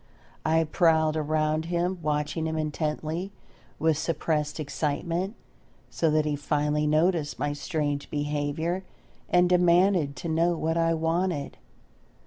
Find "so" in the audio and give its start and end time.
5.91-6.09